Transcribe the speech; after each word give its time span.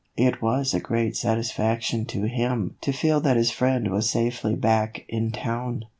It 0.17 0.41
was 0.41 0.73
a 0.73 0.79
great 0.79 1.15
satisfaction 1.15 2.05
to 2.07 2.23
him 2.23 2.75
to 2.81 2.91
feel 2.91 3.21
that 3.21 3.37
his 3.37 3.51
friend 3.51 3.91
was 3.91 4.09
safely 4.09 4.55
back 4.55 5.05
in 5.07 5.29
town. 5.31 5.85